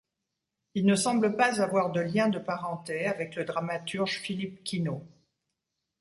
Il 0.73 0.87
ne 0.87 0.95
semble 0.95 1.35
pas 1.35 1.61
avoir 1.61 1.91
de 1.91 2.01
lien 2.01 2.27
de 2.27 2.39
parenté 2.39 3.05
avec 3.05 3.35
le 3.35 3.45
dramaturge 3.45 4.17
Philippe 4.17 4.63
Quinault. 4.63 5.05